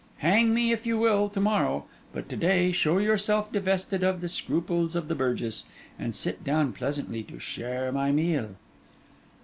[0.17, 4.29] Hang me, if you will, to morrow; but to day show yourself divested of the
[4.29, 5.65] scruples of the burgess,
[5.99, 8.55] and sit down pleasantly to share my meal.